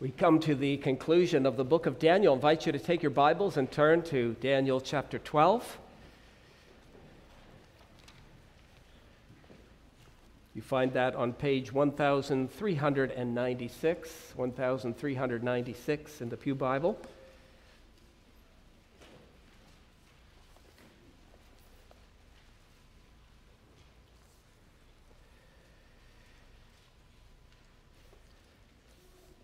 [0.00, 2.32] We come to the conclusion of the book of Daniel.
[2.32, 5.76] I invite you to take your Bibles and turn to Daniel chapter 12.
[10.54, 16.96] You find that on page 1396, 1396 in the Pew Bible.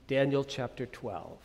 [0.07, 1.39] Daniel chapter 12.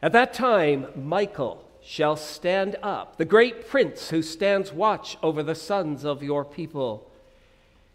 [0.00, 5.54] At that time, Michael shall stand up, the great prince who stands watch over the
[5.54, 7.10] sons of your people.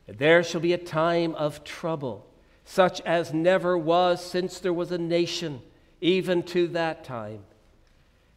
[0.07, 2.25] And there shall be a time of trouble,
[2.65, 5.61] such as never was since there was a nation,
[6.01, 7.43] even to that time.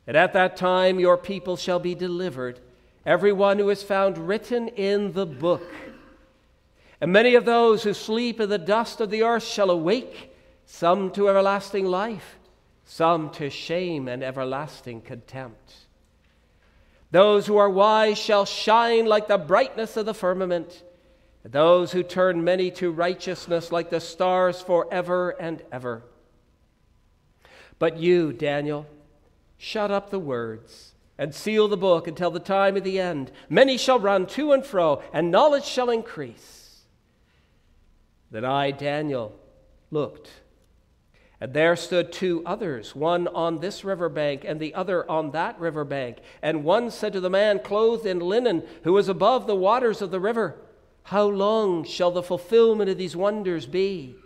[0.06, 2.61] And at that time, your people shall be delivered,
[3.05, 5.67] every one who is found written in the book
[7.01, 10.33] and many of those who sleep in the dust of the earth shall awake,
[10.66, 12.39] some to everlasting life,
[12.84, 15.75] some to shame and everlasting contempt.
[17.11, 20.83] Those who are wise shall shine like the brightness of the firmament,
[21.45, 26.03] and those who turn many to righteousness like the stars forever and ever.
[27.78, 28.87] But you, Daniel,
[29.59, 33.31] shut up the words and seal the book until the time of the end.
[33.48, 36.64] Many shall run to and fro, and knowledge shall increase.
[38.35, 39.33] Then I, Daniel,
[39.93, 40.29] looked,
[41.41, 45.61] and there stood two others, one on this river bank and the other on that
[45.61, 46.19] river bank.
[46.43, 50.11] And one said to the man clothed in linen, who was above the waters of
[50.11, 50.57] the river,
[51.05, 54.17] How long shall the fulfillment of these wonders be?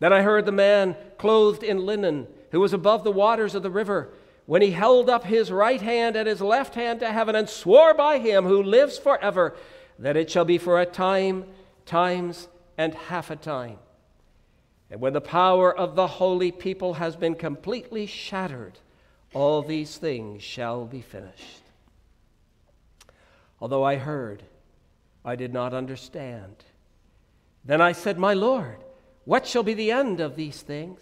[0.00, 3.70] Then I heard the man clothed in linen, who was above the waters of the
[3.70, 4.08] river,
[4.46, 7.94] when he held up his right hand and his left hand to heaven, and swore
[7.94, 9.54] by him who lives forever,
[9.96, 11.44] that it shall be for a time,
[11.86, 13.78] times, and half a time.
[14.90, 18.78] And when the power of the holy people has been completely shattered,
[19.32, 21.62] all these things shall be finished.
[23.60, 24.42] Although I heard,
[25.24, 26.56] I did not understand.
[27.64, 28.84] Then I said, My Lord,
[29.24, 31.00] what shall be the end of these things?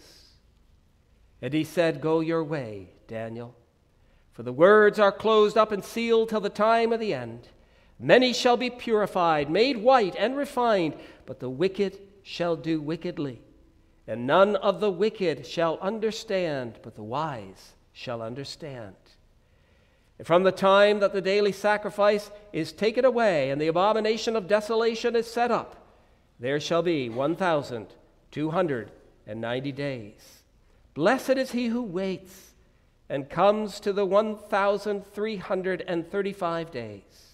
[1.41, 3.53] And he said, Go your way, Daniel,
[4.31, 7.49] for the words are closed up and sealed till the time of the end.
[8.03, 13.41] Many shall be purified, made white, and refined, but the wicked shall do wickedly.
[14.05, 18.97] And none of the wicked shall understand, but the wise shall understand.
[20.17, 24.49] And from the time that the daily sacrifice is taken away and the abomination of
[24.49, 25.77] desolation is set up,
[26.41, 30.39] there shall be 1,290 days.
[30.93, 32.51] Blessed is he who waits
[33.07, 37.32] and comes to the 1,335 days.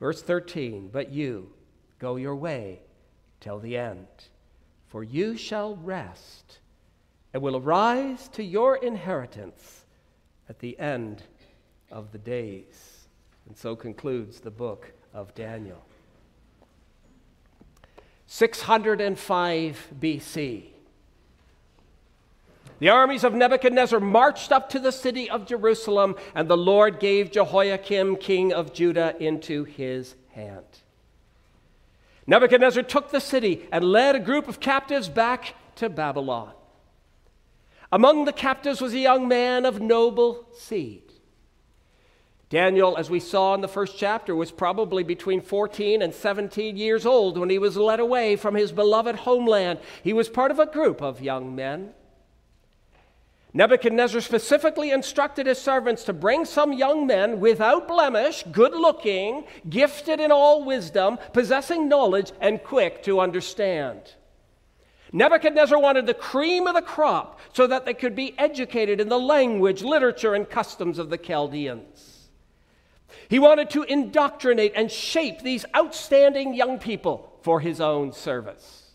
[0.00, 1.50] Verse 13, but you
[1.98, 2.80] go your way
[3.40, 4.06] till the end,
[4.86, 6.58] for you shall rest
[7.32, 9.84] and will arise to your inheritance
[10.48, 11.22] at the end
[11.90, 13.06] of the days.
[13.46, 15.84] And so concludes the book of Daniel.
[18.26, 20.64] 605 BC.
[22.78, 27.32] The armies of Nebuchadnezzar marched up to the city of Jerusalem, and the Lord gave
[27.32, 30.64] Jehoiakim, king of Judah, into his hand.
[32.26, 36.52] Nebuchadnezzar took the city and led a group of captives back to Babylon.
[37.90, 41.02] Among the captives was a young man of noble seed.
[42.50, 47.04] Daniel, as we saw in the first chapter, was probably between 14 and 17 years
[47.04, 49.80] old when he was led away from his beloved homeland.
[50.02, 51.92] He was part of a group of young men
[53.54, 60.20] Nebuchadnezzar specifically instructed his servants to bring some young men without blemish, good looking, gifted
[60.20, 64.14] in all wisdom, possessing knowledge, and quick to understand.
[65.12, 69.18] Nebuchadnezzar wanted the cream of the crop so that they could be educated in the
[69.18, 72.28] language, literature, and customs of the Chaldeans.
[73.30, 78.87] He wanted to indoctrinate and shape these outstanding young people for his own service.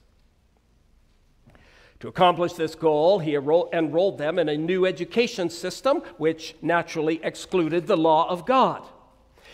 [2.04, 7.88] To accomplish this goal, he enrolled them in a new education system, which naturally excluded
[7.88, 8.86] the law of God.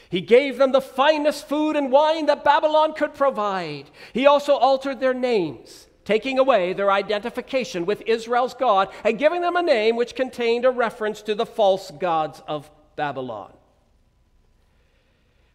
[0.09, 3.91] He gave them the finest food and wine that Babylon could provide.
[4.13, 9.55] He also altered their names, taking away their identification with Israel's God and giving them
[9.55, 13.53] a name which contained a reference to the false gods of Babylon.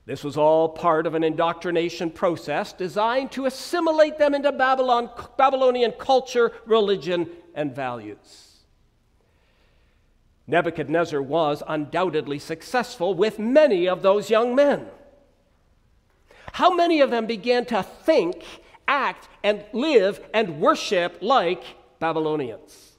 [0.07, 5.09] This was all part of an indoctrination process designed to assimilate them into Babylon,
[5.39, 8.51] Babylonian culture, religion, and values.
[10.47, 14.87] Nebuchadnezzar was undoubtedly successful with many of those young men.
[16.53, 18.45] How many of them began to think
[18.89, 21.63] act, and live and worship like
[21.99, 22.93] Babylonians.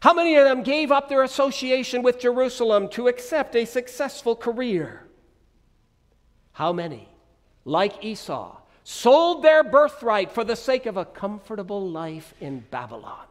[0.00, 5.03] How many of them gave up their association with Jerusalem to accept a successful career?
[6.54, 7.08] How many,
[7.64, 13.26] like Esau, sold their birthright for the sake of a comfortable life in Babylon?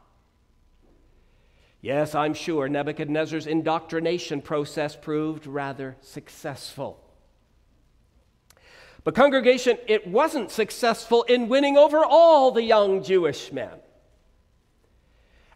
[1.80, 7.00] Yes, I'm sure Nebuchadnezzar's indoctrination process proved rather successful.
[9.06, 13.80] But, congregation, it wasn't successful in winning over all the young Jewish men.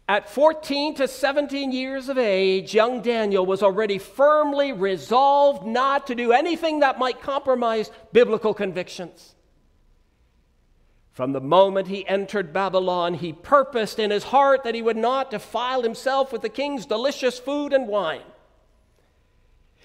[0.08, 6.14] At 14 to 17 years of age, young Daniel was already firmly resolved not to
[6.14, 9.34] do anything that might compromise biblical convictions.
[11.12, 15.30] From the moment he entered Babylon, he purposed in his heart that he would not
[15.30, 18.22] defile himself with the king's delicious food and wine.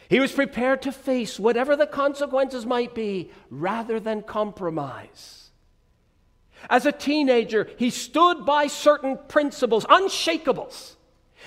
[0.08, 5.43] He was prepared to face whatever the consequences might be rather than compromise.
[6.70, 10.96] As a teenager, he stood by certain principles, unshakables,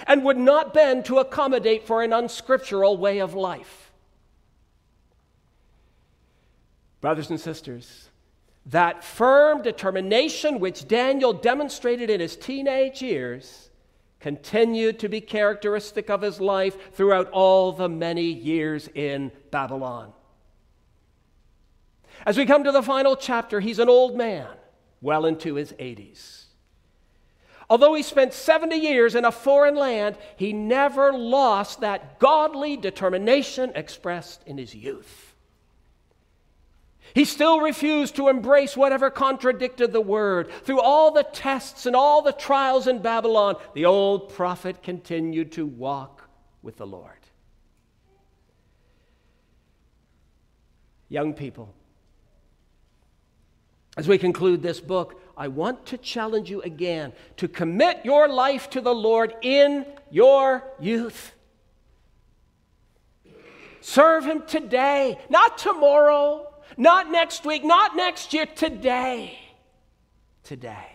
[0.06, 3.92] and would not bend to accommodate for an unscriptural way of life.
[7.00, 8.08] Brothers and sisters,
[8.66, 13.70] that firm determination which Daniel demonstrated in his teenage years
[14.18, 20.12] continued to be characteristic of his life throughout all the many years in Babylon.
[22.24, 24.48] As we come to the final chapter, he's an old man,
[25.00, 26.44] well into his 80s.
[27.68, 33.72] Although he spent 70 years in a foreign land, he never lost that godly determination
[33.74, 35.34] expressed in his youth.
[37.14, 40.50] He still refused to embrace whatever contradicted the word.
[40.64, 45.66] Through all the tests and all the trials in Babylon, the old prophet continued to
[45.66, 46.28] walk
[46.62, 47.12] with the Lord.
[51.08, 51.72] Young people,
[53.96, 58.70] as we conclude this book, I want to challenge you again to commit your life
[58.70, 61.32] to the Lord in your youth.
[63.80, 66.46] Serve Him today, not tomorrow
[66.76, 69.38] not next week, not next year, today.
[70.42, 70.92] Today.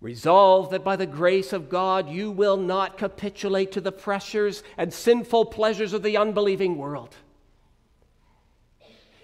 [0.00, 4.92] Resolve that by the grace of God you will not capitulate to the pressures and
[4.92, 7.14] sinful pleasures of the unbelieving world.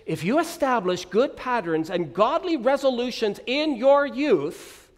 [0.08, 4.90] If you establish good patterns and godly resolutions in your youth,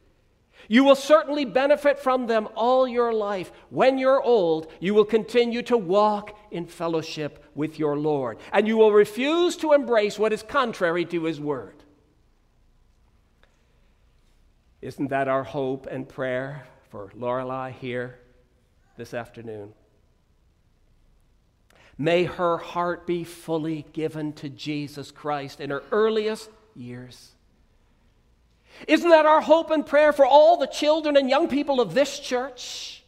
[0.68, 3.50] you will certainly benefit from them all your life.
[3.70, 8.76] When you're old, you will continue to walk in fellowship with your Lord, and you
[8.76, 11.82] will refuse to embrace what is contrary to His Word.
[14.80, 18.20] Isn't that our hope and prayer for Lorelei here
[18.96, 19.72] this afternoon?
[22.00, 27.32] May her heart be fully given to Jesus Christ in her earliest years.
[28.88, 32.18] Isn't that our hope and prayer for all the children and young people of this
[32.18, 33.04] church?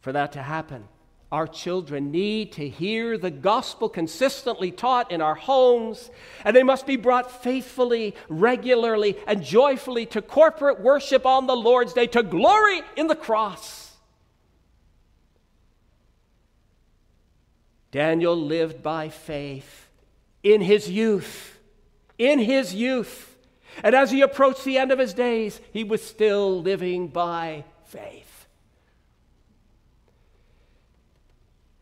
[0.00, 0.88] For that to happen,
[1.30, 6.10] our children need to hear the gospel consistently taught in our homes,
[6.46, 11.92] and they must be brought faithfully, regularly, and joyfully to corporate worship on the Lord's
[11.92, 13.83] Day to glory in the cross.
[17.94, 19.88] Daniel lived by faith
[20.42, 21.54] in his youth
[22.18, 23.36] in his youth.
[23.82, 28.46] And as he approached the end of his days, he was still living by faith.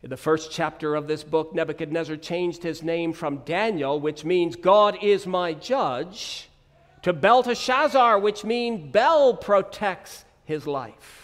[0.01, 4.55] In the first chapter of this book, Nebuchadnezzar changed his name from Daniel, which means
[4.55, 6.49] God is my judge,
[7.03, 11.22] to Belteshazzar, which means Bel protects his life.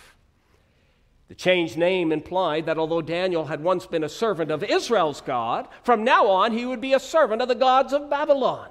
[1.30, 5.68] The changed name implied that although Daniel had once been a servant of Israel's God,
[5.84, 8.70] from now on he would be a servant of the gods of Babylon.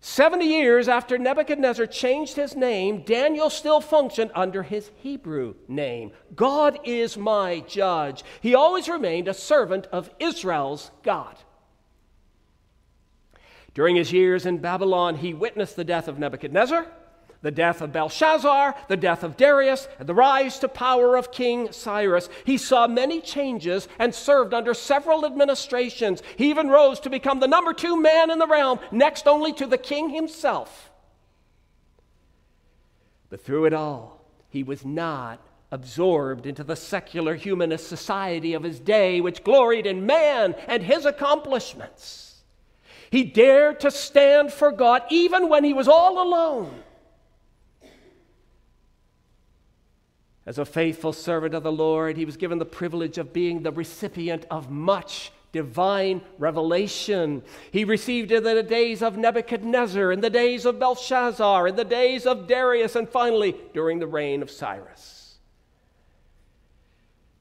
[0.00, 6.12] 70 years after Nebuchadnezzar changed his name, Daniel still functioned under his Hebrew name.
[6.36, 8.22] God is my judge.
[8.42, 11.36] He always remained a servant of Israel's God.
[13.72, 16.86] During his years in Babylon, he witnessed the death of Nebuchadnezzar
[17.40, 21.70] the death of Belshazzar, the death of Darius, and the rise to power of King
[21.72, 22.28] Cyrus.
[22.44, 26.22] He saw many changes and served under several administrations.
[26.36, 29.66] He even rose to become the number two man in the realm, next only to
[29.66, 30.90] the king himself.
[33.30, 35.40] But through it all, he was not
[35.70, 41.04] absorbed into the secular humanist society of his day, which gloried in man and his
[41.04, 42.42] accomplishments.
[43.10, 46.82] He dared to stand for God even when he was all alone.
[50.48, 53.70] As a faithful servant of the Lord, he was given the privilege of being the
[53.70, 57.42] recipient of much divine revelation.
[57.70, 61.84] He received it in the days of Nebuchadnezzar, in the days of Belshazzar, in the
[61.84, 65.36] days of Darius, and finally during the reign of Cyrus.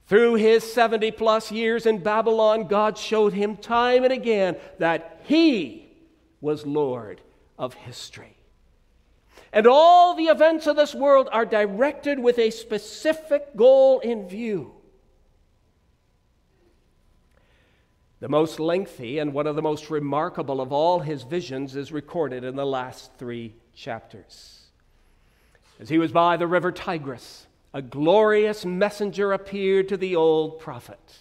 [0.08, 5.96] Through his 70 plus years in Babylon, God showed him time and again that he
[6.42, 7.22] was Lord
[7.58, 8.37] of history.
[9.54, 14.74] And all the events of this world are directed with a specific goal in view.
[18.20, 22.44] The most lengthy and one of the most remarkable of all his visions is recorded
[22.44, 24.63] in the last three chapters.
[25.80, 31.20] As he was by the river Tigris, a glorious messenger appeared to the old prophet.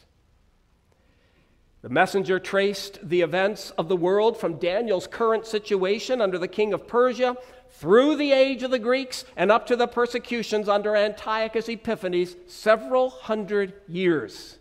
[1.82, 6.72] The messenger traced the events of the world from Daniel's current situation under the king
[6.72, 7.36] of Persia
[7.78, 13.10] through the age of the Greeks and up to the persecutions under Antiochus Epiphanes, several
[13.10, 14.58] hundred years.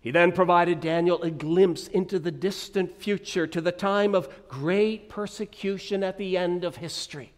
[0.00, 5.08] He then provided Daniel a glimpse into the distant future, to the time of great
[5.08, 7.32] persecution at the end of history.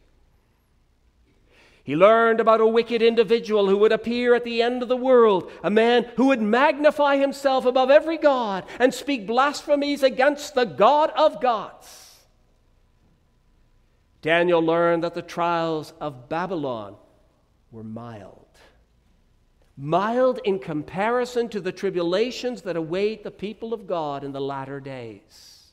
[1.82, 5.52] He learned about a wicked individual who would appear at the end of the world,
[5.62, 11.10] a man who would magnify himself above every god and speak blasphemies against the God
[11.14, 12.03] of gods.
[14.24, 16.96] Daniel learned that the trials of Babylon
[17.70, 18.46] were mild.
[19.76, 24.80] Mild in comparison to the tribulations that await the people of God in the latter
[24.80, 25.72] days.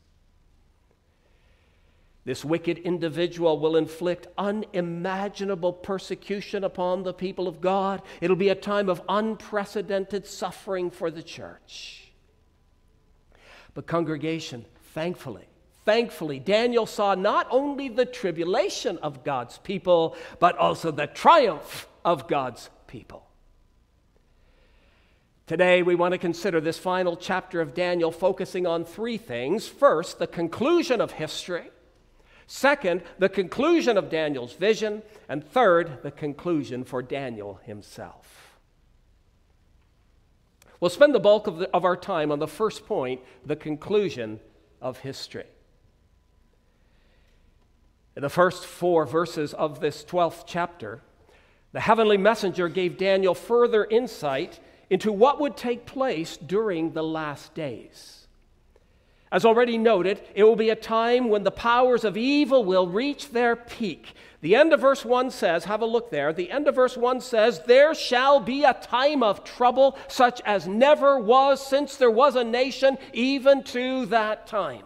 [2.26, 8.02] This wicked individual will inflict unimaginable persecution upon the people of God.
[8.20, 12.12] It'll be a time of unprecedented suffering for the church.
[13.74, 15.48] But, congregation, thankfully,
[15.86, 22.28] Thankfully, Daniel saw not only the tribulation of God's people, but also the triumph of
[22.28, 23.26] God's people.
[25.48, 29.68] Today, we want to consider this final chapter of Daniel focusing on three things.
[29.68, 31.72] First, the conclusion of history.
[32.48, 35.02] Second, the conclusion of Daniel's vision.
[35.28, 38.58] And third, the conclusion for Daniel himself.
[40.80, 44.40] We'll spend the bulk of, the, of our time on the first point, the conclusion
[44.82, 45.46] of history.
[48.22, 51.02] In the first four verses of this 12th chapter,
[51.72, 54.60] the heavenly messenger gave Daniel further insight
[54.92, 58.28] into what would take place during the last days.
[59.32, 63.32] As already noted, it will be a time when the powers of evil will reach
[63.32, 64.14] their peak.
[64.42, 66.32] The end of verse 1 says, have a look there.
[66.32, 70.68] The end of verse 1 says, There shall be a time of trouble such as
[70.68, 74.84] never was since there was a nation, even to that time.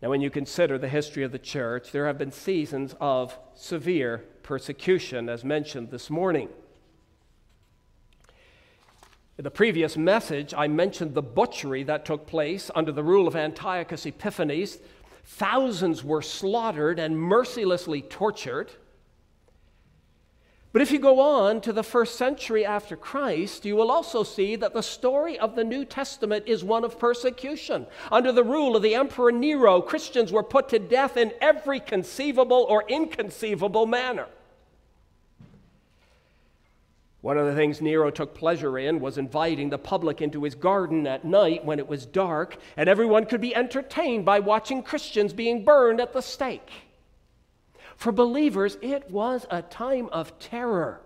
[0.00, 4.24] Now, when you consider the history of the church, there have been seasons of severe
[4.44, 6.48] persecution, as mentioned this morning.
[9.38, 13.34] In the previous message, I mentioned the butchery that took place under the rule of
[13.34, 14.78] Antiochus Epiphanes.
[15.24, 18.70] Thousands were slaughtered and mercilessly tortured.
[20.72, 24.54] But if you go on to the first century after Christ, you will also see
[24.56, 27.86] that the story of the New Testament is one of persecution.
[28.12, 32.66] Under the rule of the Emperor Nero, Christians were put to death in every conceivable
[32.68, 34.26] or inconceivable manner.
[37.22, 41.06] One of the things Nero took pleasure in was inviting the public into his garden
[41.06, 45.64] at night when it was dark, and everyone could be entertained by watching Christians being
[45.64, 46.70] burned at the stake.
[47.98, 51.00] For believers, it was a time of terror.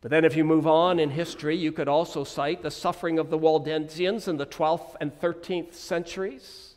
[0.00, 3.30] But then, if you move on in history, you could also cite the suffering of
[3.30, 6.74] the Waldensians in the 12th and 13th centuries.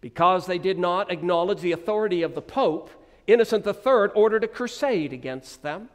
[0.00, 2.88] Because they did not acknowledge the authority of the Pope,
[3.26, 5.88] Innocent III ordered a crusade against them.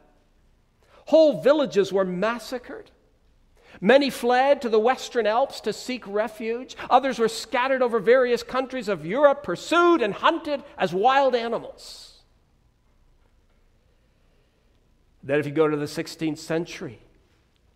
[1.06, 2.90] Whole villages were massacred.
[3.80, 6.76] Many fled to the Western Alps to seek refuge.
[6.90, 12.20] Others were scattered over various countries of Europe, pursued and hunted as wild animals.
[15.22, 16.98] Then, if you go to the 16th century,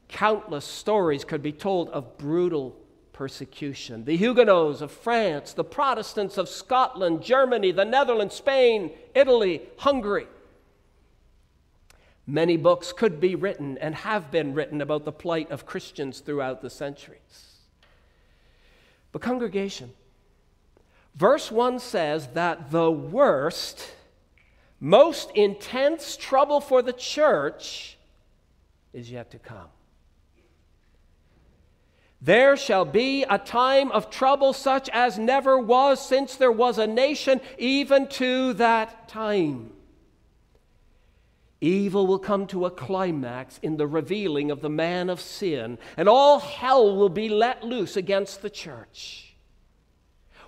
[0.09, 2.77] countless stories could be told of brutal
[3.13, 4.05] persecution.
[4.05, 10.27] The Huguenots of France, the Protestants of Scotland, Germany, the Netherlands, Spain, Italy, Hungary.
[12.27, 16.61] Many books could be written and have been written about the plight of Christians throughout
[16.61, 17.61] the centuries.
[19.13, 19.93] But, congregation,
[21.15, 23.93] verse 1 says that the worst,
[24.81, 27.97] most intense trouble for the church
[28.93, 29.69] is yet to come.
[32.21, 36.87] There shall be a time of trouble such as never was since there was a
[36.87, 39.76] nation, even to that time.
[41.61, 46.09] Evil will come to a climax in the revealing of the man of sin, and
[46.09, 49.35] all hell will be let loose against the church.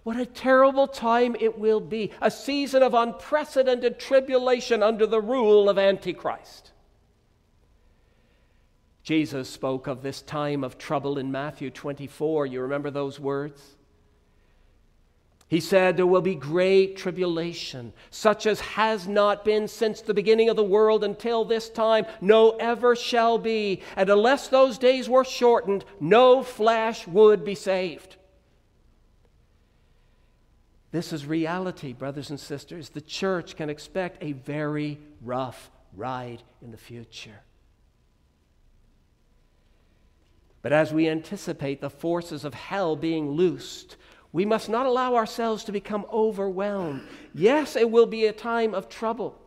[0.03, 5.69] What a terrible time it will be, a season of unprecedented tribulation under the rule
[5.69, 6.73] of Antichrist.
[9.03, 12.45] Jesus spoke of this time of trouble in Matthew 24.
[12.45, 13.78] You remember those words?
[15.49, 20.51] He said, There will be great tribulation, such as has not been since the beginning
[20.51, 23.81] of the world until this time, no ever shall be.
[23.97, 28.17] And unless those days were shortened, no flesh would be saved.
[30.91, 32.91] This is reality, brothers and sisters.
[32.91, 37.41] The church can expect a very rough ride in the future.
[40.61, 43.97] But as we anticipate the forces of hell being loosed,
[44.33, 47.03] we must not allow ourselves to become overwhelmed.
[47.35, 49.41] Yes, it will be a time of trouble.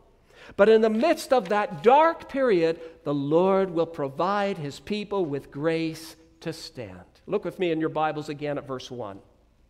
[0.58, 5.52] But in the midst of that dark period, the Lord will provide his people with
[5.52, 7.00] grace to stand.
[7.28, 9.20] Look with me in your Bibles again at verse 1.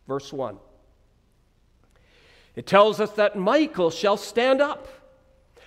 [0.07, 0.57] Verse 1.
[2.55, 4.87] It tells us that Michael shall stand up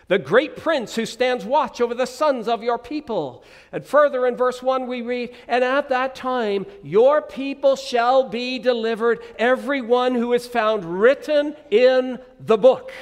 [0.09, 3.43] the great prince who stands watch over the sons of your people.
[3.73, 8.59] And further in verse 1, we read, And at that time your people shall be
[8.59, 12.93] delivered, every one who is found written in the book.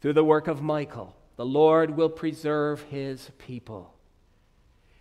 [0.00, 3.94] Through the work of Michael, the Lord will preserve his people.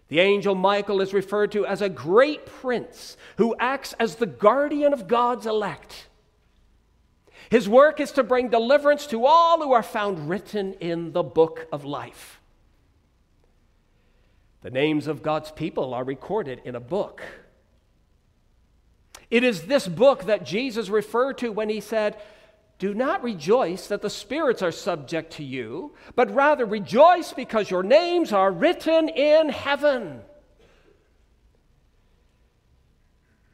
[0.09, 4.93] The angel Michael is referred to as a great prince who acts as the guardian
[4.93, 6.07] of God's elect.
[7.51, 11.67] His work is to bring deliverance to all who are found written in the book
[11.73, 12.39] of life.
[14.61, 17.21] The names of God's people are recorded in a book.
[19.29, 22.15] It is this book that Jesus referred to when he said,
[22.79, 27.83] Do not rejoice that the spirits are subject to you, but rather rejoice because your
[27.83, 30.21] names are written in heaven.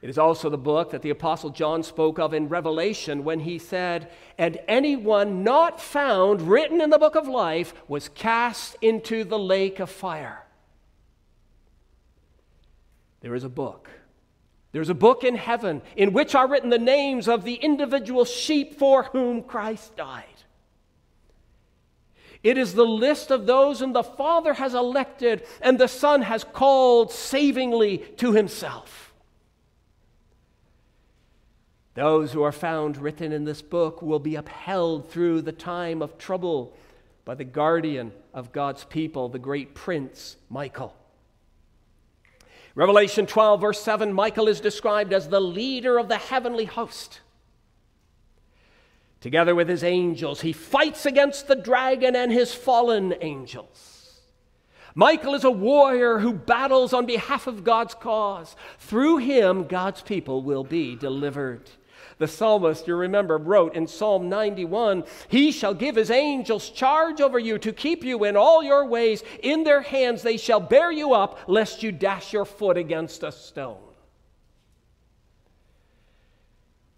[0.02, 3.58] It is also the book that the Apostle John spoke of in Revelation when he
[3.58, 9.40] said, And anyone not found written in the book of life was cast into the
[9.40, 10.46] lake of fire.
[13.22, 13.90] There is a book.
[14.72, 18.78] There's a book in heaven in which are written the names of the individual sheep
[18.78, 20.26] for whom Christ died.
[22.44, 26.44] It is the list of those whom the Father has elected and the Son has
[26.44, 29.07] called savingly to himself.
[31.98, 36.20] Those who are found written in this book will be upheld through the time of
[36.20, 36.78] trouble
[37.26, 40.94] by the guardian of God's people, the great prince Michael.
[42.76, 47.22] Revelation 12, verse 7 Michael is described as the leader of the heavenly host.
[49.20, 54.22] Together with his angels, he fights against the dragon and his fallen angels.
[54.94, 58.56] Michael is a warrior who battles on behalf of God's cause.
[58.78, 61.72] Through him, God's people will be delivered.
[62.19, 67.38] The psalmist, you remember, wrote in Psalm 91 He shall give his angels charge over
[67.38, 69.23] you to keep you in all your ways.
[69.43, 73.32] In their hands they shall bear you up, lest you dash your foot against a
[73.32, 73.77] stone.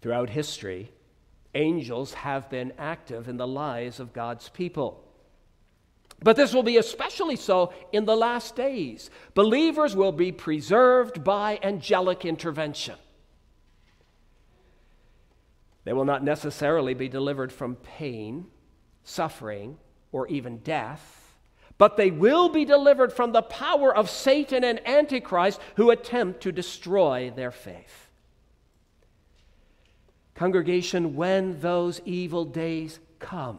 [0.00, 0.90] Throughout history,
[1.54, 5.04] angels have been active in the lives of God's people.
[6.22, 9.10] But this will be especially so in the last days.
[9.34, 12.96] Believers will be preserved by angelic intervention.
[15.84, 18.46] They will not necessarily be delivered from pain,
[19.02, 19.78] suffering,
[20.12, 21.34] or even death,
[21.78, 26.52] but they will be delivered from the power of Satan and Antichrist who attempt to
[26.52, 28.08] destroy their faith.
[30.34, 33.58] Congregation, when those evil days come,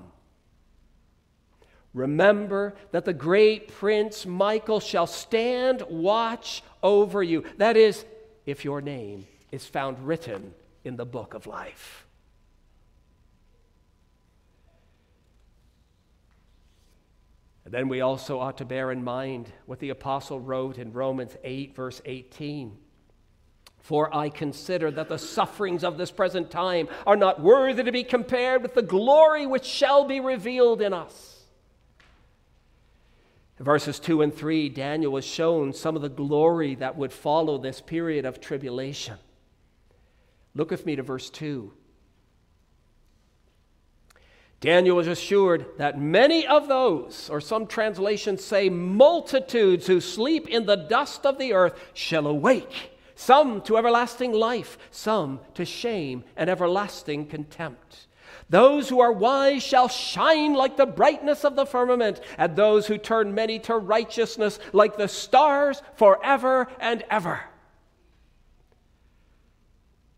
[1.93, 7.43] remember that the great prince Michael shall stand watch over you.
[7.57, 8.05] That is,
[8.45, 10.53] if your name is found written
[10.83, 12.00] in the book of life.
[17.71, 21.73] Then we also ought to bear in mind what the apostle wrote in Romans 8,
[21.73, 22.77] verse 18.
[23.79, 28.03] For I consider that the sufferings of this present time are not worthy to be
[28.03, 31.45] compared with the glory which shall be revealed in us.
[33.57, 37.57] In verses 2 and 3, Daniel was shown some of the glory that would follow
[37.57, 39.17] this period of tribulation.
[40.53, 41.71] Look with me to verse 2.
[44.61, 50.67] Daniel was assured that many of those, or some translations say multitudes, who sleep in
[50.67, 56.47] the dust of the earth shall awake, some to everlasting life, some to shame and
[56.47, 58.05] everlasting contempt.
[58.49, 62.99] Those who are wise shall shine like the brightness of the firmament, and those who
[62.99, 67.41] turn many to righteousness like the stars forever and ever.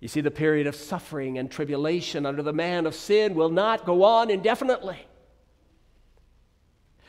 [0.04, 3.86] You see, the period of suffering and tribulation under the man of sin will not
[3.86, 4.98] go on indefinitely.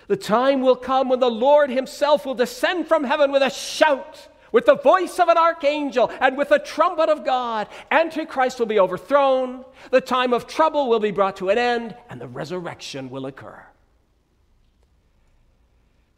[0.07, 4.29] The time will come when the Lord Himself will descend from heaven with a shout
[4.53, 7.67] with the voice of an archangel and with the trumpet of God.
[7.91, 12.21] Antichrist will be overthrown, the time of trouble will be brought to an end, and
[12.21, 13.61] the resurrection will occur.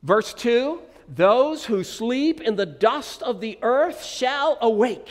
[0.03, 5.09] Verse 2 Those who sleep in the dust of the earth shall awake.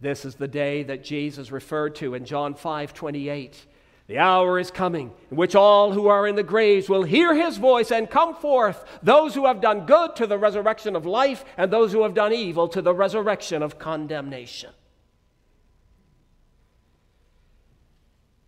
[0.00, 3.66] This is the day that Jesus referred to in John 5 28.
[4.08, 7.56] The hour is coming in which all who are in the graves will hear his
[7.56, 11.72] voice and come forth, those who have done good to the resurrection of life, and
[11.72, 14.70] those who have done evil to the resurrection of condemnation.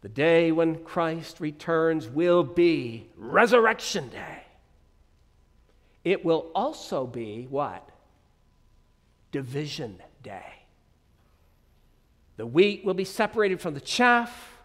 [0.00, 4.44] The day when Christ returns will be Resurrection Day.
[6.04, 7.90] It will also be what?
[9.32, 10.58] Division Day.
[12.38, 14.59] The wheat will be separated from the chaff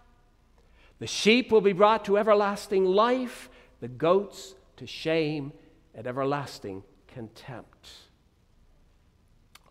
[1.03, 3.49] the sheep will be brought to everlasting life,
[3.81, 5.51] the goats to shame
[5.93, 7.89] and everlasting contempt.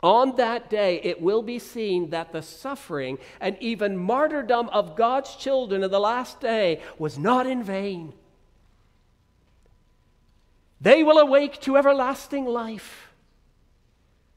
[0.02, 5.34] On that day, it will be seen that the suffering and even martyrdom of God's
[5.36, 8.12] children in the last day was not in vain.
[10.82, 13.11] They will awake to everlasting life.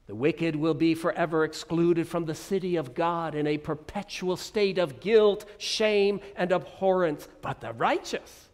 [0.07, 4.77] The wicked will be forever excluded from the city of God in a perpetual state
[4.77, 7.27] of guilt, shame, and abhorrence.
[7.41, 8.49] But the righteous,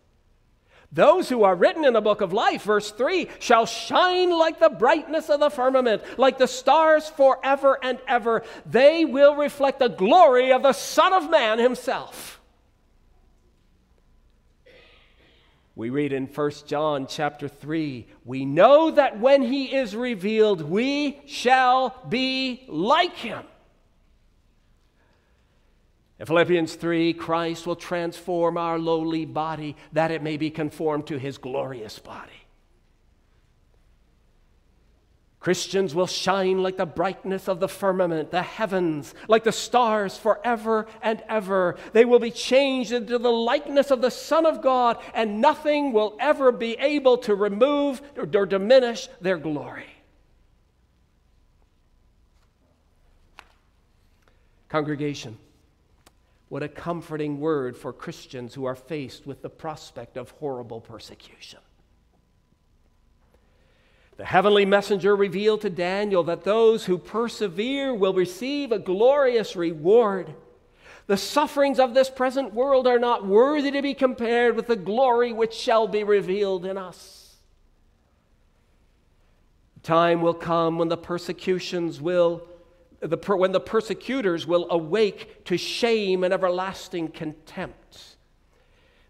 [0.94, 4.70] those who are written in the book of life, verse 3, shall shine like the
[4.70, 8.44] brightness of the firmament, like the stars forever and ever.
[8.66, 12.41] They will reflect the glory of the Son of Man himself.
[15.76, 21.22] We read in 1 John chapter 3, we know that when he is revealed, we
[21.26, 23.44] shall be like him.
[26.20, 31.18] In Philippians 3, Christ will transform our lowly body that it may be conformed to
[31.18, 32.41] his glorious body.
[35.42, 40.86] Christians will shine like the brightness of the firmament, the heavens, like the stars forever
[41.02, 41.78] and ever.
[41.94, 46.16] They will be changed into the likeness of the Son of God, and nothing will
[46.20, 49.90] ever be able to remove or, diminish their glory.
[54.70, 55.40] Congregation,
[56.50, 61.60] what a comforting word for Christians who are faced with the prospect of horrible persecution.
[64.18, 70.36] The heavenly messenger revealed to Daniel that those who persevere will receive a glorious reward.
[71.08, 75.34] The sufferings of this present world are not worthy to be compared with the glory
[75.34, 77.36] which shall be revealed in us.
[79.84, 82.48] Time will come when the persecutions will,
[83.00, 88.11] the, when the persecutors will awake to shame and everlasting contempt.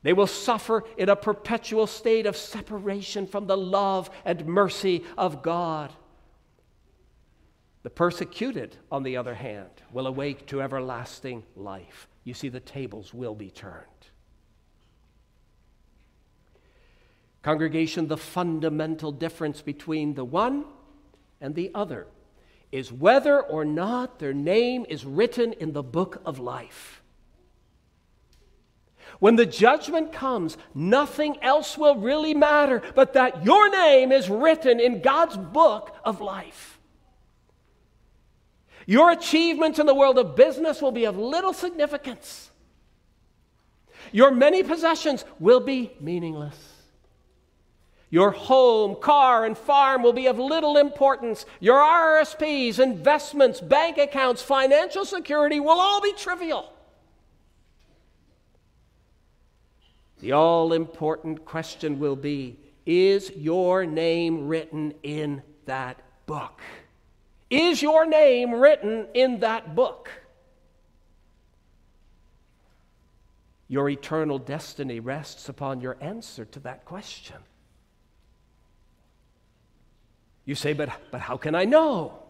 [0.04, 5.44] They will suffer in a perpetual state of separation from the love and mercy of
[5.44, 5.92] God.
[7.84, 12.08] The persecuted, on the other hand, will awake to everlasting life.
[12.24, 13.86] You see, the tables will be turned.
[17.42, 20.66] Congregation, the fundamental difference between the one
[21.40, 22.08] and the other
[22.72, 27.01] is whether or not their name is written in the book of life.
[29.22, 34.80] When the judgment comes, nothing else will really matter but that your name is written
[34.80, 36.80] in God's book of life.
[38.88, 42.50] Your achievements in the world of business will be of little significance.
[44.12, 46.58] Your many possessions will be meaningless.
[48.10, 51.46] Your home, car, and farm will be of little importance.
[51.60, 56.74] Your RSPs, investments, bank accounts, financial security will all be trivial.
[60.22, 66.62] The all important question will be Is your name written in that book?
[67.50, 70.10] Is your name written in that book?
[73.68, 77.38] Your eternal destiny rests upon your answer to that question.
[80.46, 82.21] You say, but, but how can I know?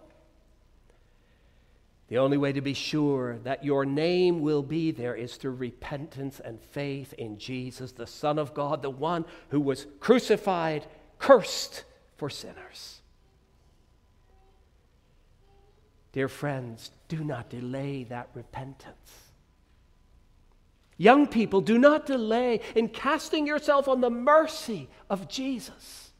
[2.12, 6.41] The only way to be sure that your name will be there is through repentance
[6.43, 10.86] and faith in Jesus, the Son of God, the one who was crucified,
[11.19, 11.86] cursed
[12.17, 13.00] for sinners.
[16.12, 19.32] Dear friends, do not delay that repentance.
[20.97, 26.11] Young people, do not delay in casting yourself on the mercy of Jesus.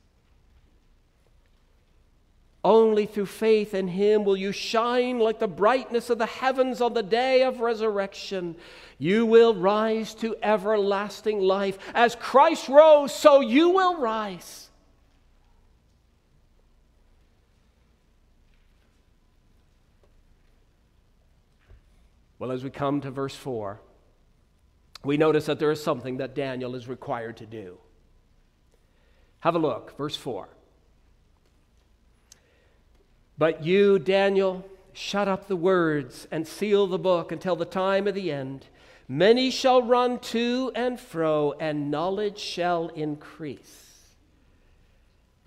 [2.64, 6.94] Only through faith in Him will you shine like the brightness of the heavens on
[6.94, 8.56] the day of resurrection.
[9.00, 11.80] You will rise to everlasting life.
[11.96, 14.70] As Christ rose, so you will rise.
[22.38, 23.80] Well, as we come to verse 4,
[25.04, 27.80] we notice that there is something that Daniel is required to do.
[29.40, 30.48] Have a look, verse 4.
[33.42, 38.14] But you, Daniel, shut up the words and seal the book until the time of
[38.14, 38.68] the end.
[39.08, 44.14] Many shall run to and fro, and knowledge shall increase.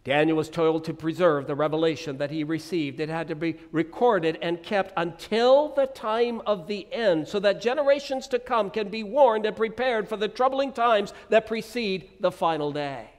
[0.02, 2.98] Daniel was told to preserve the revelation that he received.
[2.98, 7.61] It had to be recorded and kept until the time of the end, so that
[7.61, 12.33] generations to come can be warned and prepared for the troubling times that precede the
[12.33, 13.13] final day.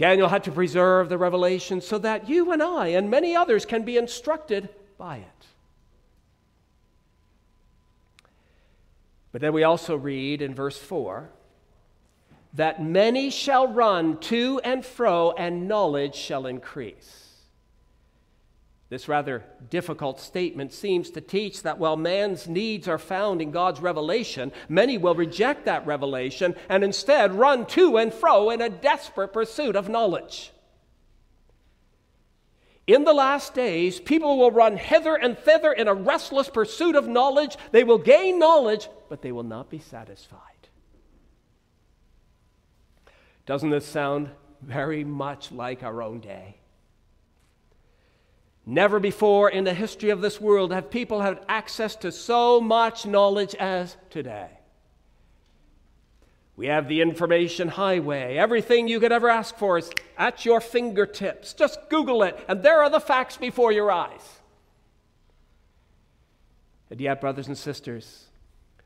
[0.00, 3.82] Daniel had to preserve the revelation so that you and I and many others can
[3.82, 5.46] be instructed by it.
[9.30, 11.28] But then we also read in verse 4
[12.54, 17.29] that many shall run to and fro, and knowledge shall increase.
[18.90, 23.80] This rather difficult statement seems to teach that while man's needs are found in God's
[23.80, 29.32] revelation, many will reject that revelation and instead run to and fro in a desperate
[29.32, 30.52] pursuit of knowledge.
[32.88, 37.06] In the last days, people will run hither and thither in a restless pursuit of
[37.06, 37.56] knowledge.
[37.70, 40.40] They will gain knowledge, but they will not be satisfied.
[43.46, 46.59] Doesn't this sound very much like our own day?
[48.66, 53.06] Never before in the history of this world have people had access to so much
[53.06, 54.50] knowledge as today.
[56.56, 58.36] We have the information highway.
[58.36, 61.54] Everything you could ever ask for is at your fingertips.
[61.54, 64.40] Just Google it, and there are the facts before your eyes.
[66.90, 68.26] And yet, brothers and sisters,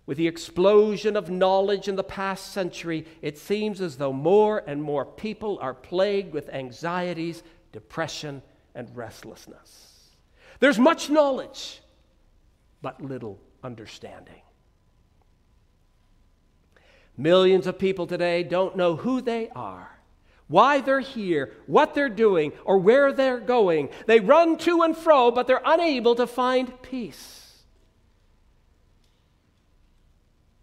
[0.06, 4.80] with the explosion of knowledge in the past century, it seems as though more and
[4.80, 8.42] more people are plagued with anxieties, depression,
[8.74, 10.10] and restlessness.
[10.60, 11.80] There's much knowledge,
[12.82, 14.42] but little understanding.
[17.16, 19.98] Millions of people today don't know who they are,
[20.48, 23.88] why they're here, what they're doing, or where they're going.
[24.06, 27.40] They run to and fro, but they're unable to find peace.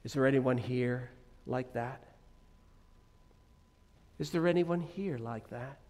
[0.03, 1.09] Is there anyone here
[1.45, 2.03] like that?
[4.19, 5.80] Is there anyone here like that?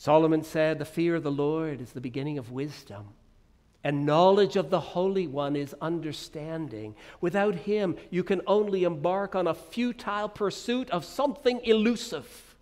[0.00, 3.08] Solomon said, The fear of the Lord is the beginning of wisdom,
[3.82, 6.94] and knowledge of the Holy One is understanding.
[7.20, 12.54] Without Him, you can only embark on a futile pursuit of something elusive.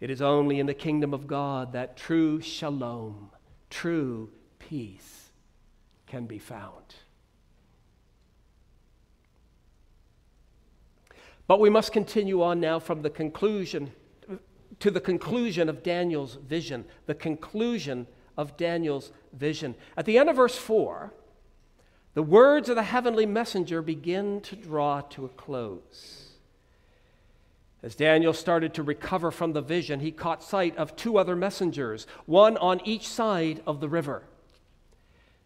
[0.00, 3.28] It is only in the kingdom of God that true shalom
[3.68, 5.28] true peace
[6.06, 6.94] can be found.
[11.46, 13.90] But we must continue on now from the conclusion
[14.80, 18.06] to the conclusion of Daniel's vision, the conclusion
[18.36, 19.74] of Daniel's vision.
[19.96, 21.12] At the end of verse 4,
[22.14, 26.30] the words of the heavenly messenger begin to draw to a close.
[27.82, 32.06] As Daniel started to recover from the vision, he caught sight of two other messengers,
[32.24, 34.22] one on each side of the river.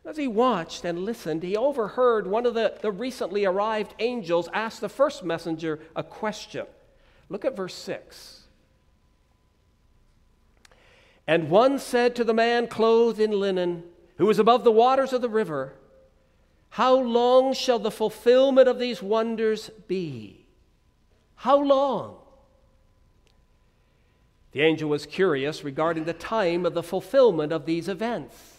[0.04, 4.80] As he watched and listened, he overheard one of the, the recently arrived angels ask
[4.80, 6.66] the first messenger a question.
[7.28, 8.44] Look at verse 6.
[11.28, 13.84] And one said to the man clothed in linen,
[14.16, 15.74] who was above the waters of the river,
[16.70, 20.46] How long shall the fulfillment of these wonders be?
[21.34, 22.16] How long?
[24.52, 28.54] The angel was curious regarding the time of the fulfillment of these events.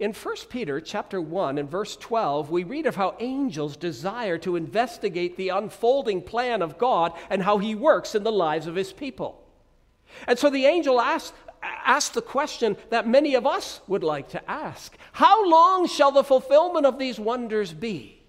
[0.00, 4.56] In 1 Peter chapter 1 and verse 12, we read of how angels desire to
[4.56, 8.92] investigate the unfolding plan of God and how he works in the lives of his
[8.92, 9.38] people.
[10.26, 14.50] And so the angel asked, asked the question that many of us would like to
[14.50, 18.22] ask How long shall the fulfillment of these wonders be?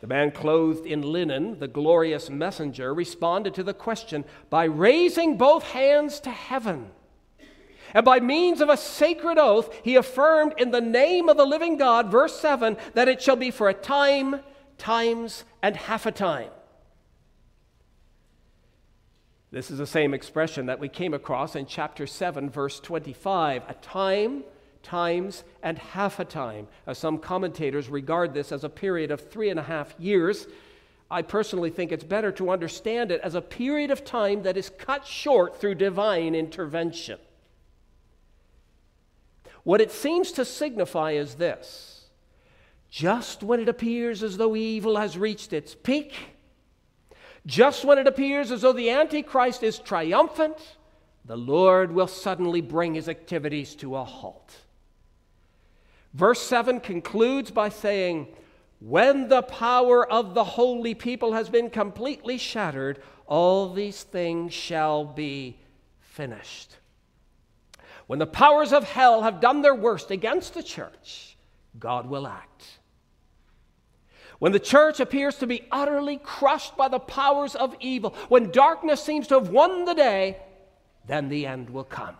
[0.00, 5.64] The man clothed in linen, the glorious messenger, responded to the question by raising both
[5.64, 6.90] hands to heaven.
[7.94, 11.78] And by means of a sacred oath, he affirmed in the name of the living
[11.78, 14.40] God, verse 7, that it shall be for a time,
[14.76, 16.50] times, and half a time.
[19.50, 23.74] This is the same expression that we came across in chapter 7, verse 25 a
[23.74, 24.44] time,
[24.82, 26.68] times, and half a time.
[26.86, 30.46] As some commentators regard this as a period of three and a half years,
[31.10, 34.70] I personally think it's better to understand it as a period of time that is
[34.70, 37.18] cut short through divine intervention.
[39.64, 41.94] What it seems to signify is this
[42.90, 46.14] just when it appears as though evil has reached its peak,
[47.46, 50.76] just when it appears as though the Antichrist is triumphant,
[51.24, 54.56] the Lord will suddenly bring his activities to a halt.
[56.14, 58.28] Verse 7 concludes by saying,
[58.80, 65.04] When the power of the holy people has been completely shattered, all these things shall
[65.04, 65.58] be
[66.00, 66.76] finished.
[68.06, 71.36] When the powers of hell have done their worst against the church,
[71.78, 72.77] God will act.
[74.38, 79.02] When the church appears to be utterly crushed by the powers of evil, when darkness
[79.02, 80.36] seems to have won the day,
[81.06, 82.16] then the end will come.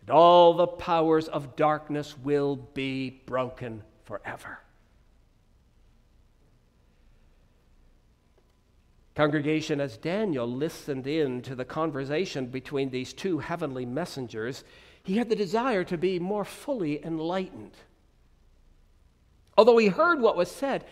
[0.00, 4.60] And all the powers of darkness will be broken forever.
[9.16, 14.62] Congregation, as Daniel listened in to the conversation between these two heavenly messengers,
[15.02, 17.72] he had the desire to be more fully enlightened.
[19.56, 20.84] Although he heard what was said,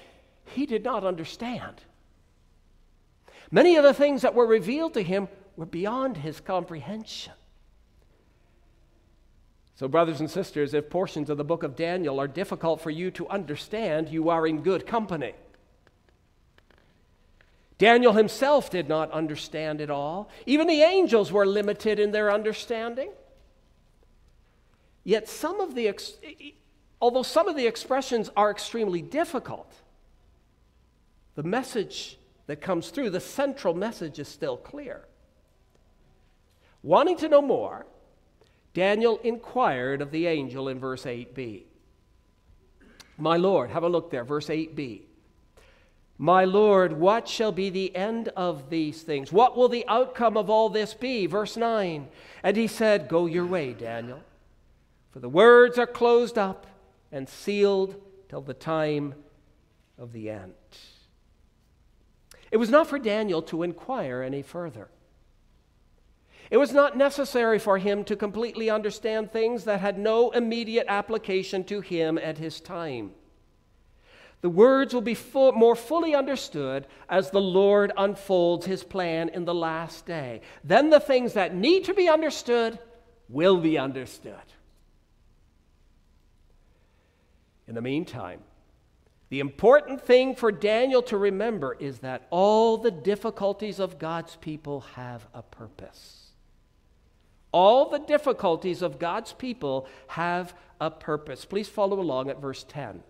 [0.46, 1.83] he did not understand.
[3.50, 7.33] Many of the things that were revealed to him were beyond his comprehension.
[9.77, 13.11] So, brothers and sisters, if portions of the book of Daniel are difficult for you
[13.12, 15.35] to understand, you are in good company.
[17.77, 20.31] Daniel himself did not understand it all.
[20.46, 23.11] Even the angels were limited in their understanding.
[25.03, 25.88] Yet some of the
[27.04, 29.70] although some of the expressions are extremely difficult,
[31.34, 35.04] the message that comes through, the central message is still clear.
[36.82, 37.84] Wanting to know more,
[38.72, 41.64] Daniel inquired of the angel in verse 8b.
[43.18, 45.02] My Lord, have a look there, verse 8b.
[46.16, 49.30] My Lord, what shall be the end of these things?
[49.30, 51.26] What will the outcome of all this be?
[51.26, 52.08] Verse 9.
[52.42, 54.22] And he said, Go your way, Daniel,
[55.12, 56.66] for the words are closed up
[57.14, 57.94] and sealed
[58.29, 59.14] till the time
[59.96, 60.53] of the end.
[62.50, 64.88] It was not for Daniel to inquire any further.
[66.50, 71.62] It was not necessary for him to completely understand things that had no immediate application
[71.64, 73.12] to him at his time.
[74.40, 79.55] The words will be more fully understood as the Lord unfolds his plan in the
[79.55, 80.42] last day.
[80.64, 82.79] Then the things that need to be understood
[83.29, 84.35] will be understood.
[87.66, 88.40] In the meantime,
[89.31, 94.81] the important thing for Daniel to remember is that all the difficulties of God's people
[94.94, 96.29] have a purpose.
[97.50, 101.44] All the difficulties of God's people have a purpose.
[101.44, 103.03] Please follow along at verse 10.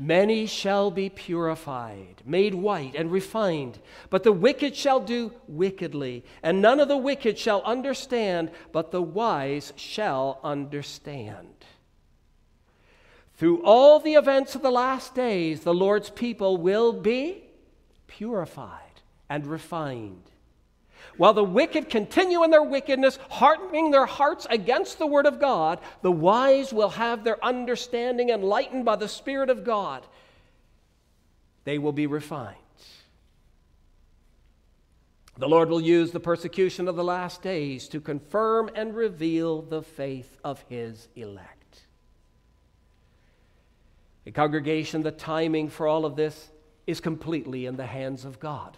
[0.00, 6.62] Many shall be purified, made white, and refined, but the wicked shall do wickedly, and
[6.62, 11.57] none of the wicked shall understand, but the wise shall understand.
[13.38, 17.44] Through all the events of the last days, the Lord's people will be
[18.08, 20.24] purified and refined.
[21.16, 25.78] While the wicked continue in their wickedness, hardening their hearts against the word of God,
[26.02, 30.04] the wise will have their understanding enlightened by the Spirit of God.
[31.62, 32.56] They will be refined.
[35.36, 39.82] The Lord will use the persecution of the last days to confirm and reveal the
[39.82, 41.57] faith of His elect.
[44.28, 46.50] A congregation, the timing for all of this
[46.86, 48.76] is completely in the hands of God.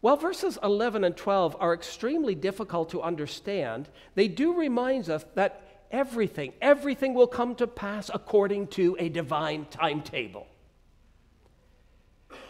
[0.00, 5.84] While verses 11 and 12 are extremely difficult to understand, they do remind us that
[5.90, 10.46] everything, everything will come to pass according to a divine timetable.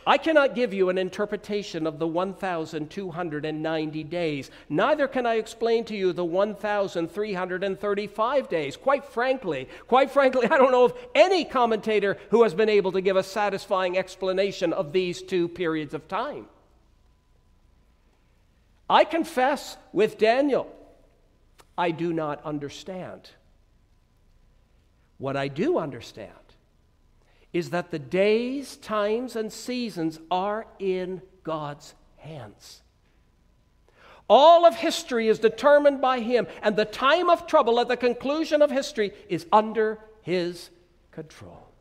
[0.06, 4.52] I cannot give you an interpretation of the 1,290 days.
[4.68, 8.76] Neither can I explain to you the 1,335 days.
[8.76, 13.00] Quite frankly, quite frankly, I don't know of any commentator who has been able to
[13.00, 16.46] give a satisfying explanation of these two periods of time.
[18.88, 20.72] I confess with Daniel,
[21.76, 23.30] I do not understand.
[25.18, 26.45] What I do understand
[27.56, 32.82] is that the days, times, and seasons are in God's hands.
[34.28, 38.60] All of history is determined by Him, and the time of trouble at the conclusion
[38.60, 40.68] of history is under His
[41.12, 41.72] control.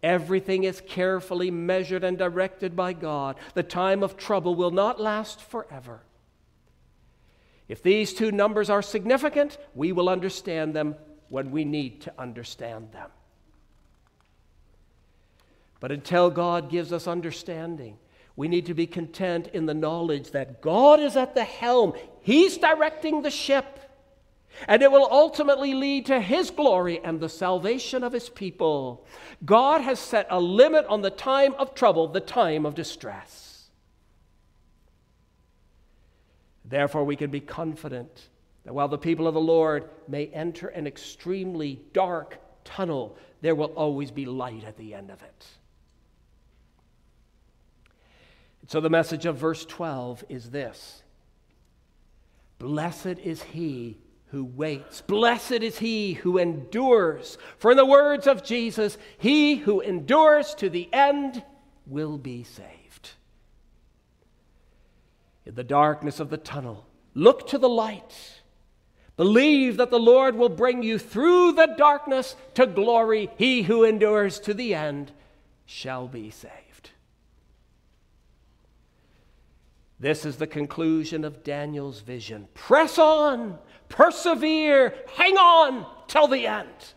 [0.00, 3.34] Everything is carefully measured and directed by God.
[3.54, 6.02] The time of trouble will not last forever.
[7.66, 10.94] If these two numbers are significant, we will understand them
[11.32, 13.08] when we need to understand them.
[15.80, 17.96] But until God gives us understanding,
[18.36, 21.94] we need to be content in the knowledge that God is at the helm.
[22.20, 23.78] He's directing the ship.
[24.68, 29.06] And it will ultimately lead to His glory and the salvation of His people.
[29.42, 33.70] God has set a limit on the time of trouble, the time of distress.
[36.62, 38.28] Therefore, we can be confident
[38.64, 43.72] that while the people of the Lord may enter an extremely dark tunnel, there will
[43.74, 45.46] always be light at the end of it.
[48.68, 51.02] So, the message of verse 12 is this
[52.58, 53.98] Blessed is he
[54.28, 55.02] who waits.
[55.02, 57.36] Blessed is he who endures.
[57.58, 61.42] For in the words of Jesus, he who endures to the end
[61.86, 63.10] will be saved.
[65.44, 68.41] In the darkness of the tunnel, look to the light.
[69.16, 73.30] Believe that the Lord will bring you through the darkness to glory.
[73.36, 75.12] He who endures to the end
[75.66, 76.90] shall be saved.
[80.00, 82.48] This is the conclusion of Daniel's vision.
[82.54, 83.58] Press on
[83.88, 86.94] Persevere, hang on till the end.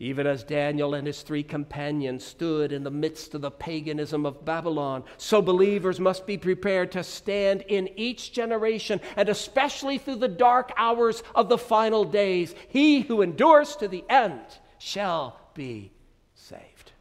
[0.00, 4.44] Even as Daniel and his three companions stood in the midst of the paganism of
[4.46, 10.26] Babylon, so believers must be prepared to stand in each generation, and especially through the
[10.26, 12.54] dark hours of the final days.
[12.70, 14.40] He who endures to the end
[14.78, 15.92] shall be
[16.34, 16.92] saved.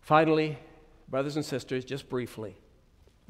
[0.00, 0.56] Finally,
[1.10, 2.56] Brothers and sisters, just briefly,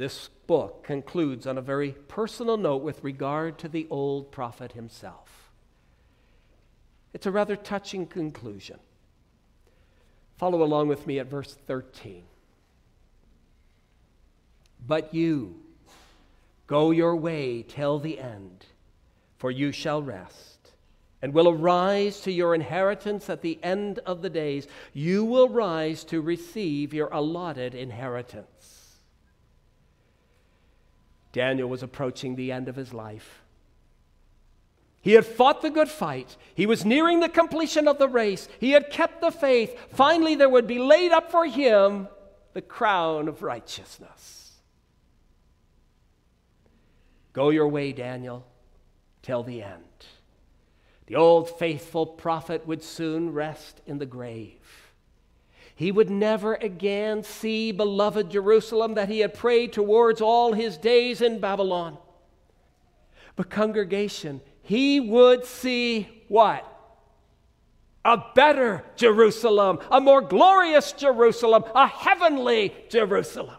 [0.01, 5.53] this book concludes on a very personal note with regard to the old prophet himself.
[7.12, 8.78] It's a rather touching conclusion.
[10.38, 12.22] Follow along with me at verse 13.
[14.86, 15.57] But you,
[16.66, 18.64] go your way till the end,
[19.36, 20.72] for you shall rest
[21.20, 24.66] and will arise to your inheritance at the end of the days.
[24.94, 28.79] You will rise to receive your allotted inheritance.
[31.32, 33.42] Daniel was approaching the end of his life.
[35.02, 36.36] He had fought the good fight.
[36.54, 38.48] He was nearing the completion of the race.
[38.58, 39.74] He had kept the faith.
[39.90, 42.08] Finally, there would be laid up for him
[42.52, 44.52] the crown of righteousness.
[47.32, 48.44] Go your way, Daniel,
[49.22, 49.84] till the end.
[51.06, 54.79] The old faithful prophet would soon rest in the grave.
[55.80, 61.22] He would never again see beloved Jerusalem that he had prayed towards all his days
[61.22, 61.96] in Babylon.
[63.34, 66.66] But, congregation, he would see what?
[68.04, 73.56] A better Jerusalem, a more glorious Jerusalem, a heavenly Jerusalem.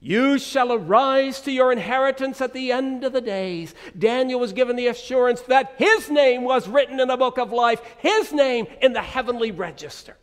[0.00, 3.74] You shall arise to your inheritance at the end of the days.
[3.98, 7.80] Daniel was given the assurance that his name was written in the book of life,
[7.98, 10.16] his name in the heavenly register.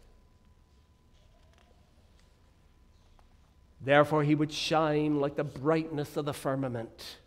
[3.82, 7.18] Therefore, he would shine like the brightness of the firmament.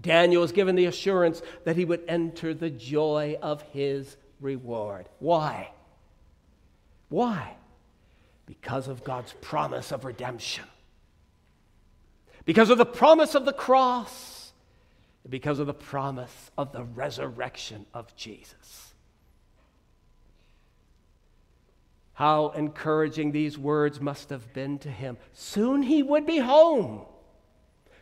[0.00, 5.06] Daniel was given the assurance that he would enter the joy of his reward.
[5.18, 5.70] Why?
[7.10, 7.56] Why?
[8.46, 10.64] Because of God's promise of redemption
[12.44, 14.52] because of the promise of the cross,
[15.28, 18.94] because of the promise of the resurrection of Jesus.
[22.14, 25.16] How encouraging these words must have been to him.
[25.32, 27.06] Soon he would be home.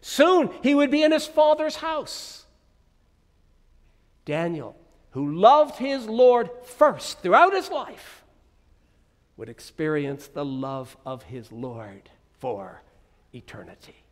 [0.01, 2.45] Soon he would be in his father's house.
[4.24, 4.76] Daniel,
[5.12, 8.24] who loved his Lord first throughout his life,
[9.36, 12.82] would experience the love of his Lord for
[13.32, 14.05] eternity.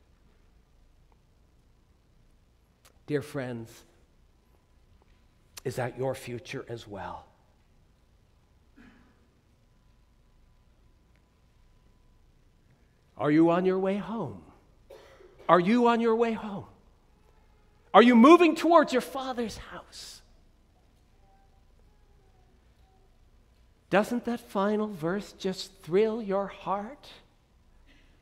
[3.07, 3.85] Dear friends,
[5.65, 7.25] is that your future as well?
[13.19, 14.43] Are you on your way home?
[15.49, 16.67] Are you on your way home?
[17.95, 20.21] Are you moving towards your Father's house?
[23.89, 27.09] Doesn't that final verse just thrill your heart?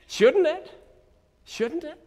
[0.06, 0.70] Shouldn't it?
[1.44, 1.98] Shouldn't it?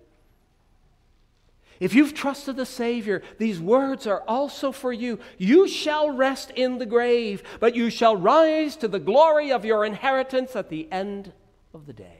[1.79, 5.19] If you've trusted the Savior, these words are also for you.
[5.37, 9.85] You shall rest in the grave, but you shall rise to the glory of your
[9.85, 11.33] inheritance at the end
[11.73, 12.13] of the days.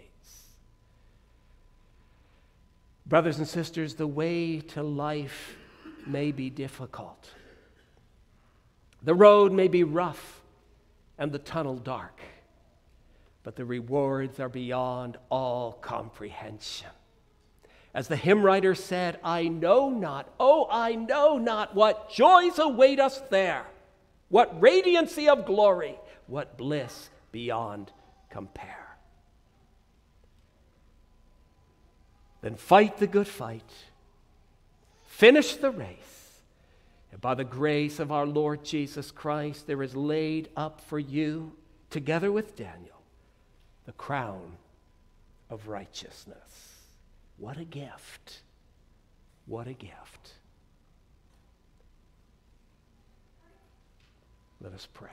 [3.06, 5.56] Brothers and sisters, the way to life
[6.06, 7.30] may be difficult.
[9.02, 10.42] The road may be rough
[11.18, 12.20] and the tunnel dark,
[13.44, 16.90] but the rewards are beyond all comprehension.
[17.98, 23.00] As the hymn writer said, I know not, oh, I know not what joys await
[23.00, 23.66] us there,
[24.30, 27.92] what radiancy of glory, what bliss beyond
[28.30, 28.98] compare.
[32.42, 33.74] Then fight the good fight,
[35.08, 36.42] finish the race,
[37.12, 41.54] and by the grace of our Lord Jesus Christ, there is laid up for you,
[41.90, 43.02] together with Daniel,
[43.88, 44.52] the crown
[45.50, 46.67] of righteousness.
[47.38, 48.42] What a gift!
[49.46, 50.34] What a gift.
[54.60, 55.10] Let us pray.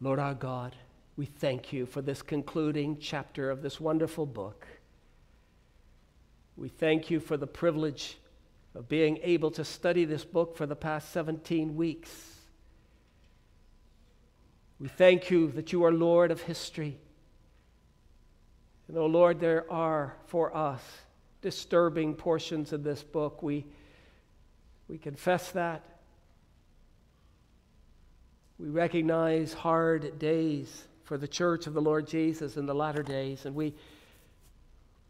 [0.00, 0.74] Lord our God,
[1.16, 4.66] we thank you for this concluding chapter of this wonderful book.
[6.56, 8.18] We thank you for the privilege
[8.74, 12.10] of being able to study this book for the past 17 weeks.
[14.80, 16.98] We thank you that you are Lord of history.
[18.88, 20.82] And, oh Lord, there are for us
[21.40, 23.42] disturbing portions of this book.
[23.42, 23.66] We,
[24.88, 25.84] we confess that.
[28.58, 33.44] We recognize hard days for the church of the Lord Jesus in the latter days,
[33.44, 33.74] and we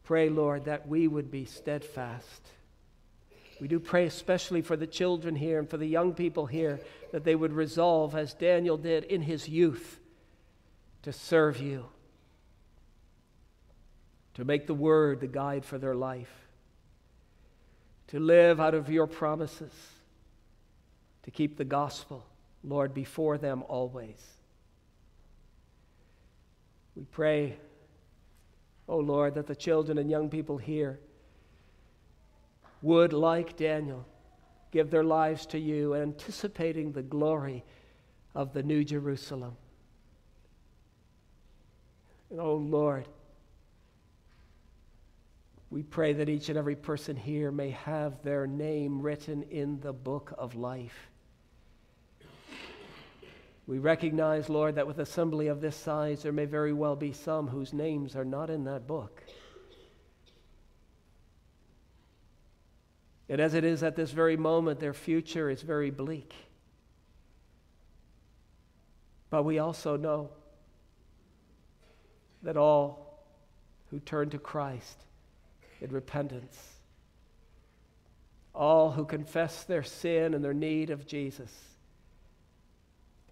[0.05, 2.51] pray, Lord, that we would be steadfast
[3.63, 6.81] we do pray especially for the children here and for the young people here
[7.13, 10.01] that they would resolve, as Daniel did in his youth,
[11.03, 11.85] to serve you,
[14.35, 16.49] to make the word the guide for their life,
[18.09, 19.73] to live out of your promises,
[21.23, 22.27] to keep the gospel,
[22.65, 24.21] Lord, before them always.
[26.97, 27.59] We pray,
[28.89, 30.99] oh Lord, that the children and young people here
[32.83, 34.05] would, like Daniel,
[34.73, 37.65] give their lives to you, anticipating the glory
[38.35, 39.57] of the New Jerusalem.
[42.31, 43.07] And oh Lord,
[45.71, 49.93] we pray that each and every person here may have their name written in the
[49.93, 51.09] book of life.
[53.67, 57.47] We recognize, Lord, that with assembly of this size, there may very well be some
[57.47, 59.23] whose names are not in that book.
[63.29, 66.35] And as it is at this very moment, their future is very bleak.
[69.31, 70.31] But we also know
[72.43, 73.25] that all
[73.91, 74.99] who turn to Christ
[75.81, 76.59] in repentance,
[78.55, 81.51] all who confess their sin and their need of Jesus,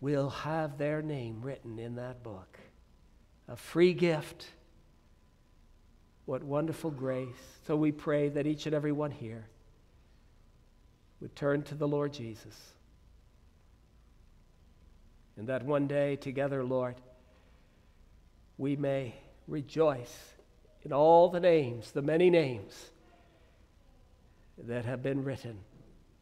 [0.01, 2.59] will have their name written in that book.
[3.49, 4.47] A free gift.
[6.25, 7.59] What wonderful grace.
[7.67, 9.47] So we pray that each and every one here
[11.21, 12.75] would turn to the Lord Jesus.
[15.37, 16.97] And that one day together, Lord,
[18.59, 19.15] we may
[19.47, 20.35] rejoice
[20.83, 22.91] in all the names, the many names
[24.59, 25.59] that have been written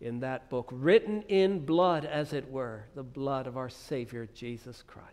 [0.00, 4.82] in that book, written in blood, as it were, the blood of our Savior Jesus
[4.86, 5.08] Christ.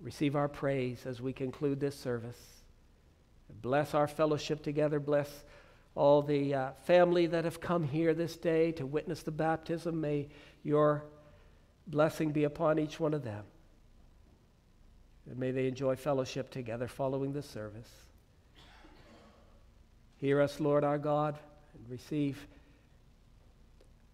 [0.00, 2.38] Receive our praise as we conclude this service.
[3.62, 4.98] Bless our fellowship together.
[4.98, 5.44] Bless
[5.94, 10.00] all the uh, family that have come here this day to witness the baptism.
[10.00, 10.28] May
[10.62, 11.04] your
[11.86, 13.44] blessing be upon each one of them.
[15.28, 17.88] And may they enjoy fellowship together following the service.
[20.16, 21.38] Hear us, Lord our God,
[21.74, 22.46] and receive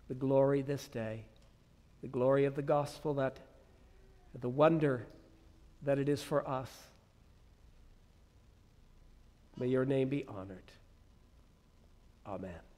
[0.09, 1.25] the glory this day,
[2.03, 3.39] the glory of the gospel, that
[4.39, 5.07] the wonder
[5.83, 6.71] that it is for us.
[9.57, 10.73] May your name be honored.
[12.27, 12.70] Amen.